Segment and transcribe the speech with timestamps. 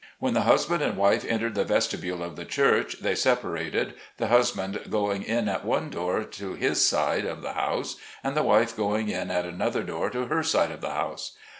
[0.17, 4.29] When the husband and wife entered the vestibule of the church, they sep arated, the
[4.29, 8.75] husband going in at one door to his side of the house, and the wife
[8.75, 11.33] going in at another door to her side of the house.